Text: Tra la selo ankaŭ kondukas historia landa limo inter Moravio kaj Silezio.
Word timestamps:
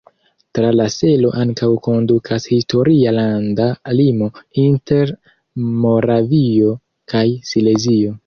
Tra 0.57 0.69
la 0.75 0.85
selo 0.93 1.29
ankaŭ 1.41 1.67
kondukas 1.87 2.47
historia 2.53 3.11
landa 3.17 3.67
limo 3.99 4.29
inter 4.63 5.13
Moravio 5.85 6.75
kaj 7.13 7.25
Silezio. 7.51 8.17